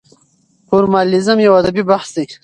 فورمالېزم 0.67 1.37
يو 1.45 1.51
ادبي 1.61 1.83
بحث 1.89 2.09
دی. 2.15 2.25